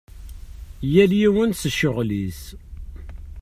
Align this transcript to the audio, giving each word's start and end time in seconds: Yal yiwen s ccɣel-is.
Yal 0.93 1.11
yiwen 1.19 1.51
s 1.59 1.63
ccɣel-is. 1.73 2.41